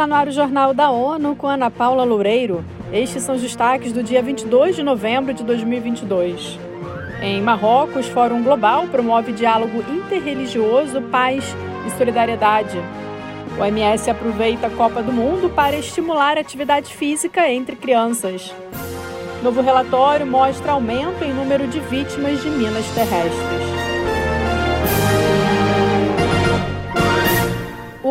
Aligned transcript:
Está 0.00 0.06
no 0.06 0.14
ar 0.14 0.28
o 0.28 0.32
Jornal 0.32 0.72
da 0.72 0.90
ONU 0.90 1.36
com 1.36 1.46
Ana 1.46 1.70
Paula 1.70 2.04
Loureiro. 2.04 2.64
Estes 2.90 3.22
são 3.22 3.34
os 3.34 3.42
destaques 3.42 3.92
do 3.92 4.02
dia 4.02 4.22
22 4.22 4.74
de 4.74 4.82
novembro 4.82 5.34
de 5.34 5.44
2022. 5.44 6.58
Em 7.20 7.42
Marrocos, 7.42 8.06
Fórum 8.06 8.42
Global 8.42 8.86
promove 8.86 9.30
diálogo 9.30 9.84
interreligioso, 9.92 11.02
paz 11.02 11.54
e 11.86 11.90
solidariedade. 11.98 12.78
O 13.58 13.60
OMS 13.60 14.08
aproveita 14.08 14.68
a 14.68 14.70
Copa 14.70 15.02
do 15.02 15.12
Mundo 15.12 15.50
para 15.50 15.76
estimular 15.76 16.38
atividade 16.38 16.94
física 16.94 17.46
entre 17.50 17.76
crianças. 17.76 18.54
Novo 19.42 19.60
relatório 19.60 20.26
mostra 20.26 20.72
aumento 20.72 21.22
em 21.22 21.34
número 21.34 21.68
de 21.68 21.78
vítimas 21.78 22.40
de 22.40 22.48
minas 22.48 22.86
terrestres. 22.94 23.69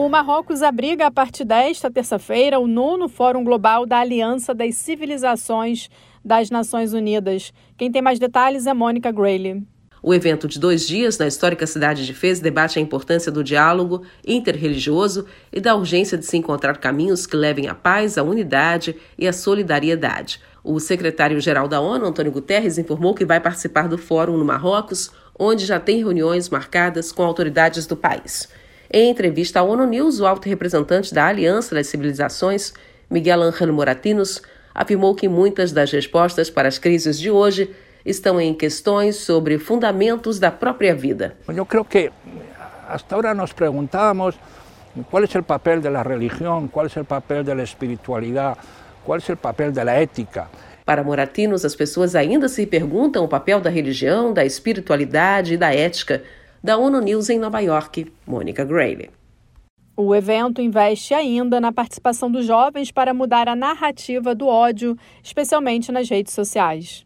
O 0.09 0.11
Marrocos 0.11 0.63
abriga 0.63 1.05
a 1.05 1.11
partir 1.11 1.45
desta 1.45 1.87
terça-feira 1.91 2.57
o 2.59 2.65
nono 2.65 3.07
Fórum 3.07 3.43
Global 3.43 3.85
da 3.85 3.99
Aliança 3.99 4.55
das 4.55 4.73
Civilizações 4.73 5.87
das 6.25 6.49
Nações 6.49 6.93
Unidas. 6.93 7.53
Quem 7.77 7.91
tem 7.91 8.01
mais 8.01 8.17
detalhes 8.17 8.65
é 8.65 8.73
Mônica 8.73 9.11
Grayley. 9.11 9.61
O 10.01 10.11
evento 10.11 10.47
de 10.47 10.59
dois 10.59 10.87
dias 10.87 11.15
na 11.19 11.27
histórica 11.27 11.67
cidade 11.67 12.07
de 12.07 12.13
Fez 12.15 12.39
debate 12.39 12.79
a 12.79 12.81
importância 12.81 13.31
do 13.31 13.43
diálogo 13.43 14.01
interreligioso 14.25 15.27
e 15.53 15.61
da 15.61 15.75
urgência 15.75 16.17
de 16.17 16.25
se 16.25 16.37
encontrar 16.37 16.79
caminhos 16.79 17.27
que 17.27 17.35
levem 17.35 17.67
à 17.67 17.75
paz, 17.75 18.17
à 18.17 18.23
unidade 18.23 18.95
e 19.15 19.27
à 19.27 19.31
solidariedade. 19.31 20.41
O 20.63 20.79
secretário-geral 20.79 21.67
da 21.67 21.79
ONU, 21.79 22.07
Antônio 22.07 22.31
Guterres, 22.31 22.79
informou 22.79 23.13
que 23.13 23.25
vai 23.25 23.39
participar 23.39 23.87
do 23.87 23.95
fórum 23.99 24.37
no 24.37 24.43
Marrocos, 24.43 25.11
onde 25.37 25.67
já 25.67 25.79
tem 25.79 25.99
reuniões 25.99 26.49
marcadas 26.49 27.11
com 27.11 27.21
autoridades 27.21 27.85
do 27.85 27.95
país. 27.95 28.49
Em 28.91 29.11
entrevista 29.11 29.59
à 29.59 29.63
ONU 29.63 29.85
News, 29.85 30.19
o 30.19 30.25
alto 30.25 30.49
representante 30.49 31.13
da 31.13 31.27
Aliança 31.27 31.75
das 31.75 31.85
Civilizações, 31.85 32.73
Miguel 33.07 33.43
Ángel 33.43 33.71
Moratinos, 33.71 34.41
afirmou 34.73 35.13
que 35.13 35.29
muitas 35.29 35.71
das 35.71 35.91
respostas 35.91 36.49
para 36.49 36.67
as 36.67 36.79
crises 36.79 37.19
de 37.19 37.29
hoje 37.29 37.69
estão 38.03 38.41
em 38.41 38.51
questões 38.51 39.17
sobre 39.17 39.59
fundamentos 39.59 40.39
da 40.39 40.49
própria 40.49 40.95
vida. 40.95 41.37
Eu 41.47 41.67
creio 41.67 41.85
que 41.85 42.11
hasta 42.87 43.13
agora 43.15 43.35
nos 43.35 43.53
perguntamos 43.53 44.33
qual 45.11 45.23
é 45.23 45.37
o 45.37 45.43
papel 45.43 45.81
da 45.81 46.01
religião, 46.01 46.67
qual 46.67 46.87
é 46.87 46.99
o 46.99 47.05
papel 47.05 47.43
da 47.43 47.61
espiritualidade, 47.61 48.57
qual 49.05 49.19
é 49.19 49.31
o 49.31 49.37
papel 49.37 49.71
da 49.71 49.83
ética. 49.91 50.49
Para 50.83 51.03
Moratinos, 51.03 51.63
as 51.63 51.75
pessoas 51.75 52.15
ainda 52.15 52.49
se 52.49 52.65
perguntam 52.65 53.23
o 53.23 53.27
papel 53.27 53.61
da 53.61 53.69
religião, 53.69 54.33
da 54.33 54.43
espiritualidade 54.43 55.53
e 55.53 55.57
da 55.57 55.71
ética 55.71 56.23
da 56.63 56.77
ONU 56.77 56.99
News 57.01 57.29
em 57.29 57.39
Nova 57.39 57.59
York, 57.59 58.11
Mônica 58.27 58.63
Grayley. 58.63 59.09
O 59.95 60.15
evento 60.15 60.61
investe 60.61 61.13
ainda 61.13 61.59
na 61.59 61.73
participação 61.73 62.31
dos 62.31 62.45
jovens 62.45 62.91
para 62.91 63.13
mudar 63.13 63.49
a 63.49 63.55
narrativa 63.55 64.33
do 64.33 64.47
ódio, 64.47 64.97
especialmente 65.21 65.91
nas 65.91 66.09
redes 66.09 66.33
sociais. 66.33 67.03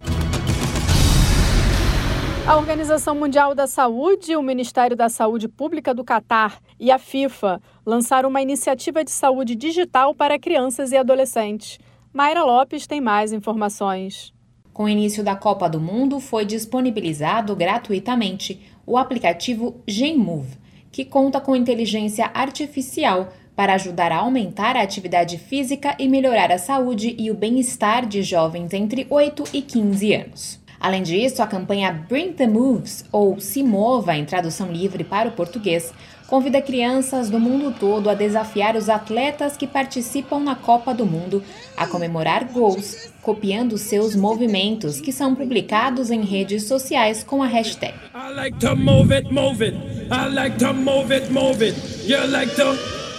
A 2.45 2.57
Organização 2.57 3.15
Mundial 3.15 3.55
da 3.55 3.65
Saúde, 3.65 4.35
o 4.35 4.43
Ministério 4.43 4.97
da 4.97 5.07
Saúde 5.07 5.47
Pública 5.47 5.93
do 5.93 6.03
Catar 6.03 6.59
e 6.77 6.91
a 6.91 6.99
FIFA 6.99 7.61
lançaram 7.85 8.29
uma 8.29 8.41
iniciativa 8.41 9.03
de 9.03 9.11
saúde 9.11 9.55
digital 9.55 10.13
para 10.13 10.37
crianças 10.37 10.91
e 10.91 10.97
adolescentes. 10.97 11.79
Mayra 12.11 12.43
Lopes 12.43 12.85
tem 12.85 12.99
mais 12.99 13.31
informações. 13.31 14.33
Com 14.73 14.83
o 14.83 14.89
início 14.89 15.23
da 15.23 15.35
Copa 15.35 15.69
do 15.69 15.79
Mundo, 15.79 16.19
foi 16.19 16.45
disponibilizado 16.45 17.55
gratuitamente 17.55 18.59
o 18.85 18.97
aplicativo 18.97 19.81
GenMove, 19.87 20.57
que 20.91 21.05
conta 21.05 21.41
com 21.41 21.55
inteligência 21.55 22.29
artificial 22.33 23.31
para 23.55 23.73
ajudar 23.75 24.11
a 24.11 24.17
aumentar 24.17 24.75
a 24.75 24.81
atividade 24.81 25.37
física 25.37 25.95
e 25.99 26.07
melhorar 26.07 26.51
a 26.51 26.57
saúde 26.57 27.15
e 27.17 27.29
o 27.29 27.35
bem-estar 27.35 28.05
de 28.05 28.23
jovens 28.23 28.73
entre 28.73 29.05
8 29.09 29.43
e 29.53 29.61
15 29.61 30.13
anos. 30.13 30.62
Além 30.83 31.01
disso, 31.01 31.41
a 31.41 31.47
campanha 31.47 31.93
Bring 32.09 32.33
the 32.33 32.45
Moves, 32.45 33.05
ou 33.09 33.39
Se 33.39 33.63
Mova 33.63 34.17
em 34.17 34.25
tradução 34.25 34.69
livre 34.69 35.05
para 35.05 35.29
o 35.29 35.31
português, 35.31 35.93
convida 36.27 36.61
crianças 36.61 37.29
do 37.29 37.39
mundo 37.39 37.73
todo 37.79 38.09
a 38.09 38.13
desafiar 38.13 38.75
os 38.75 38.89
atletas 38.89 39.55
que 39.55 39.65
participam 39.65 40.41
na 40.41 40.57
Copa 40.57 40.93
do 40.93 41.05
Mundo 41.05 41.41
a 41.77 41.87
comemorar 41.87 42.43
gols, 42.51 43.13
copiando 43.21 43.77
seus 43.77 44.13
movimentos, 44.13 44.99
que 44.99 45.13
são 45.13 45.33
publicados 45.33 46.11
em 46.11 46.21
redes 46.21 46.65
sociais 46.65 47.23
com 47.23 47.41
a 47.41 47.47
hashtag. 47.47 47.93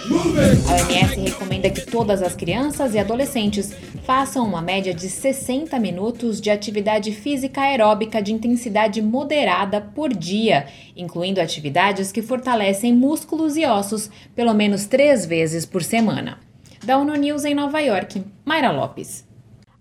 A 0.05 0.83
OMS 0.83 1.19
recomenda 1.19 1.69
que 1.69 1.81
todas 1.81 2.21
as 2.21 2.35
crianças 2.35 2.93
e 2.93 2.99
adolescentes 2.99 3.73
façam 4.03 4.45
uma 4.45 4.61
média 4.61 4.93
de 4.93 5.09
60 5.09 5.79
minutos 5.79 6.39
de 6.39 6.51
atividade 6.51 7.11
física 7.11 7.61
aeróbica 7.61 8.21
de 8.21 8.31
intensidade 8.31 9.01
moderada 9.01 9.81
por 9.81 10.13
dia, 10.13 10.67
incluindo 10.95 11.41
atividades 11.41 12.11
que 12.11 12.21
fortalecem 12.21 12.93
músculos 12.93 13.57
e 13.57 13.65
ossos 13.65 14.11
pelo 14.35 14.53
menos 14.53 14.85
três 14.85 15.25
vezes 15.25 15.65
por 15.65 15.81
semana. 15.81 16.37
Da 16.83 16.99
ONU 16.99 17.15
News 17.15 17.43
em 17.43 17.55
Nova 17.55 17.79
York, 17.79 18.23
Mayra 18.45 18.71
Lopes. 18.71 19.25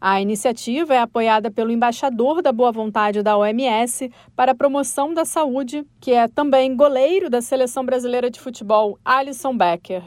A 0.07 0.21
iniciativa 0.21 0.93
é 0.93 0.99
apoiada 0.99 1.51
pelo 1.51 1.73
embaixador 1.73 2.43
da 2.43 2.53
Boa 2.53 2.71
Vontade 2.71 3.23
da 3.23 3.39
OMS 3.39 4.13
para 4.37 4.53
a 4.53 4.55
promoção 4.55 5.15
da 5.15 5.25
saúde, 5.25 5.87
que 5.99 6.13
é 6.13 6.29
também 6.29 6.77
goleiro 6.77 7.31
da 7.31 7.41
Seleção 7.41 7.87
Brasileira 7.87 8.29
de 8.29 8.39
Futebol, 8.39 8.99
Alisson 9.03 9.57
Becker. 9.57 10.03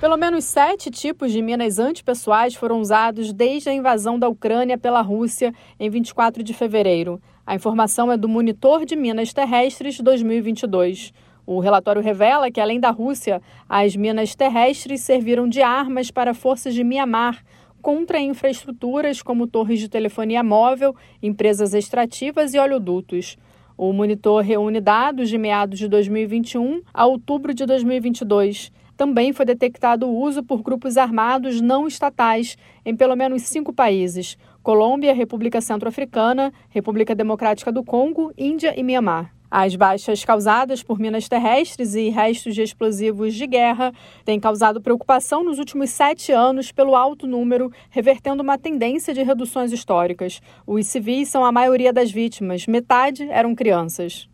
Pelo 0.00 0.16
menos 0.16 0.44
sete 0.44 0.88
tipos 0.88 1.32
de 1.32 1.42
minas 1.42 1.80
antipessoais 1.80 2.54
foram 2.54 2.80
usados 2.80 3.32
desde 3.32 3.68
a 3.70 3.74
invasão 3.74 4.16
da 4.16 4.28
Ucrânia 4.28 4.78
pela 4.78 5.00
Rússia 5.00 5.52
em 5.80 5.90
24 5.90 6.44
de 6.44 6.54
fevereiro. 6.54 7.20
A 7.44 7.56
informação 7.56 8.12
é 8.12 8.16
do 8.16 8.28
Monitor 8.28 8.84
de 8.84 8.94
Minas 8.94 9.32
Terrestres 9.32 9.98
2022. 9.98 11.12
O 11.50 11.60
relatório 11.60 12.02
revela 12.02 12.50
que, 12.50 12.60
além 12.60 12.78
da 12.78 12.90
Rússia, 12.90 13.40
as 13.66 13.96
minas 13.96 14.34
terrestres 14.34 15.00
serviram 15.00 15.48
de 15.48 15.62
armas 15.62 16.10
para 16.10 16.34
forças 16.34 16.74
de 16.74 16.84
Mianmar 16.84 17.42
contra 17.80 18.20
infraestruturas 18.20 19.22
como 19.22 19.46
torres 19.46 19.80
de 19.80 19.88
telefonia 19.88 20.42
móvel, 20.42 20.94
empresas 21.22 21.72
extrativas 21.72 22.52
e 22.52 22.58
oleodutos. 22.58 23.38
O 23.78 23.94
monitor 23.94 24.44
reúne 24.44 24.78
dados 24.78 25.30
de 25.30 25.38
meados 25.38 25.78
de 25.78 25.88
2021 25.88 26.82
a 26.92 27.06
outubro 27.06 27.54
de 27.54 27.64
2022 27.64 28.70
também 28.94 29.32
foi 29.32 29.46
detectado 29.46 30.06
o 30.06 30.20
uso 30.20 30.42
por 30.42 30.60
grupos 30.60 30.98
armados 30.98 31.62
não 31.62 31.86
estatais 31.86 32.58
em 32.84 32.94
pelo 32.94 33.14
menos 33.16 33.42
cinco 33.44 33.72
países: 33.72 34.36
Colômbia, 34.60 35.14
República 35.14 35.60
Centro-Africana, 35.60 36.52
República 36.68 37.14
Democrática 37.14 37.72
do 37.72 37.84
Congo, 37.84 38.34
Índia 38.36 38.74
e 38.78 38.82
Mianmar. 38.82 39.37
As 39.50 39.74
baixas 39.74 40.24
causadas 40.24 40.82
por 40.82 40.98
minas 40.98 41.26
terrestres 41.26 41.94
e 41.94 42.10
restos 42.10 42.54
de 42.54 42.62
explosivos 42.62 43.34
de 43.34 43.46
guerra 43.46 43.92
têm 44.22 44.38
causado 44.38 44.80
preocupação 44.80 45.42
nos 45.42 45.58
últimos 45.58 45.88
sete 45.88 46.32
anos 46.32 46.70
pelo 46.70 46.94
alto 46.94 47.26
número, 47.26 47.72
revertendo 47.88 48.42
uma 48.42 48.58
tendência 48.58 49.14
de 49.14 49.22
reduções 49.22 49.72
históricas. 49.72 50.42
Os 50.66 50.86
civis 50.86 51.30
são 51.30 51.44
a 51.44 51.52
maioria 51.52 51.94
das 51.94 52.10
vítimas, 52.10 52.66
metade 52.66 53.26
eram 53.30 53.54
crianças. 53.54 54.28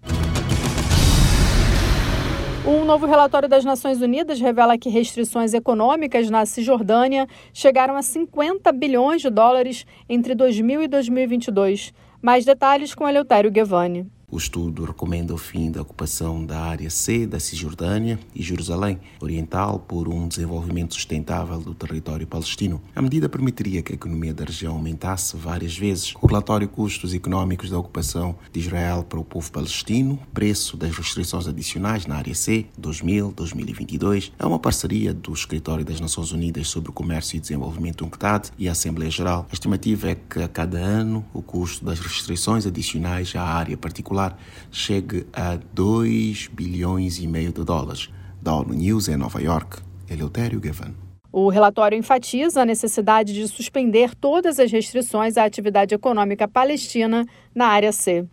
Um 2.67 2.85
novo 2.85 3.07
relatório 3.07 3.49
das 3.49 3.63
Nações 3.63 4.01
Unidas 4.01 4.41
revela 4.41 4.79
que 4.79 4.89
restrições 4.89 5.53
econômicas 5.53 6.31
na 6.31 6.47
Cisjordânia 6.47 7.29
chegaram 7.53 7.95
a 7.95 8.03
50 8.03 8.73
bilhões 8.73 9.21
de 9.21 9.29
dólares 9.29 9.87
entre 10.09 10.35
2000 10.35 10.83
e 10.83 10.89
2022. 10.89 11.93
Mais 12.23 12.47
detalhes 12.47 12.95
com 12.95 13.07
Eleutério 13.07 13.51
Guevani. 13.51 14.07
O 14.35 14.37
estudo 14.37 14.85
recomenda 14.85 15.33
o 15.33 15.39
fim 15.39 15.71
da 15.71 15.81
ocupação 15.81 16.45
da 16.45 16.59
área 16.59 16.91
C 16.91 17.25
da 17.25 17.39
Cisjordânia 17.39 18.19
e 18.35 18.43
Jerusalém 18.43 18.99
Oriental 19.21 19.79
por 19.79 20.09
um 20.09 20.27
desenvolvimento 20.27 20.95
sustentável 20.95 21.61
do 21.61 21.73
território 21.73 22.27
palestino. 22.27 22.83
A 22.97 23.01
medida 23.01 23.29
permitiria 23.29 23.81
que 23.81 23.93
a 23.93 23.95
economia 23.95 24.35
da 24.35 24.45
região 24.45 24.75
aumentasse 24.75 25.37
várias 25.37 25.79
vezes. 25.79 26.15
O 26.21 26.27
relatório 26.27 26.69
Custos 26.69 27.15
Econômicos 27.15 27.71
da 27.71 27.79
Ocupação 27.79 28.35
de 28.53 28.59
Israel 28.59 29.05
para 29.05 29.21
o 29.21 29.25
Povo 29.25 29.53
Palestino, 29.53 30.19
preço 30.33 30.77
das 30.77 30.97
restrições 30.97 31.47
adicionais 31.47 32.05
na 32.05 32.17
área 32.17 32.35
C 32.35 32.67
2000-2022, 32.81 34.33
é 34.37 34.45
uma 34.45 34.59
parceria 34.59 35.15
do 35.15 35.33
Escritório 35.33 35.85
das 35.85 36.01
Nações 36.01 36.33
Unidas 36.33 36.67
sobre 36.67 36.91
o 36.91 36.93
Comércio 36.93 37.37
e 37.37 37.41
Desenvolvimento 37.41 38.05
UNCTAD 38.05 38.51
e 38.59 38.69
a 38.69 38.73
Assembleia 38.73 39.13
Geral. 39.13 39.47
A 39.49 39.55
estimativa 39.55 40.11
é 40.11 40.17
que 40.17 40.43
a 40.43 40.49
cada 40.49 40.79
ano 40.79 41.25
o 41.33 41.41
custo 41.41 41.85
das 41.85 42.01
restrições 42.01 42.67
adicionais 42.67 43.33
à 43.37 43.45
área 43.45 43.77
particular 43.77 44.24
chegue 44.71 45.27
a 45.33 45.59
2 45.73 46.51
bilhões 46.53 47.19
e 47.19 47.27
meio 47.27 47.53
de 47.53 47.65
dólares. 47.65 48.09
Da 48.41 48.55
ONU 48.55 48.75
News 48.75 49.09
em 49.09 49.17
Nova 49.17 49.41
York, 49.41 49.79
Eleutério 50.09 50.61
Gavan. 50.61 50.95
O 51.33 51.49
relatório 51.49 51.99
enfatiza 51.99 52.63
a 52.63 52.65
necessidade 52.65 53.35
de 53.35 53.49
suspender 53.49 54.15
todas 54.15 54.61
as 54.61 54.71
restrições 54.71 55.37
à 55.37 55.45
atividade 55.45 55.95
econômica 55.95 56.47
palestina 56.47 57.27
na 57.53 57.67
área 57.67 57.91
C. 57.91 58.25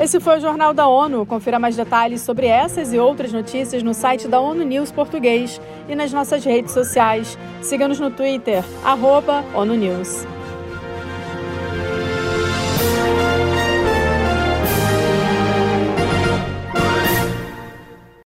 Esse 0.00 0.18
foi 0.18 0.38
o 0.38 0.40
Jornal 0.40 0.72
da 0.72 0.88
ONU. 0.88 1.26
Confira 1.26 1.58
mais 1.58 1.76
detalhes 1.76 2.22
sobre 2.22 2.46
essas 2.46 2.94
e 2.94 2.98
outras 2.98 3.34
notícias 3.34 3.82
no 3.82 3.92
site 3.92 4.26
da 4.26 4.40
ONU 4.40 4.64
News 4.64 4.90
Português 4.90 5.60
e 5.86 5.94
nas 5.94 6.10
nossas 6.10 6.42
redes 6.42 6.72
sociais. 6.72 7.36
Siga-nos 7.60 8.00
no 8.00 8.10
Twitter, 8.10 8.64
arroba 8.82 9.44
ONU 9.54 9.74
News. 9.74 10.24